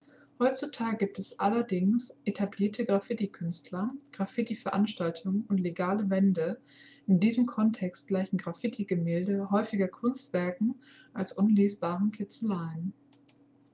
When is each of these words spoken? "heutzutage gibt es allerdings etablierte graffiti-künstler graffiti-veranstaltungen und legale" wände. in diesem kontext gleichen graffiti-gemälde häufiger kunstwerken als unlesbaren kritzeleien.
"heutzutage 0.39 0.97
gibt 0.97 1.19
es 1.19 1.37
allerdings 1.39 2.17
etablierte 2.25 2.87
graffiti-künstler 2.87 3.91
graffiti-veranstaltungen 4.13 5.45
und 5.47 5.59
legale" 5.59 6.09
wände. 6.09 6.59
in 7.05 7.19
diesem 7.19 7.45
kontext 7.45 8.07
gleichen 8.07 8.39
graffiti-gemälde 8.39 9.51
häufiger 9.51 9.87
kunstwerken 9.89 10.79
als 11.13 11.33
unlesbaren 11.33 12.11
kritzeleien. 12.11 12.93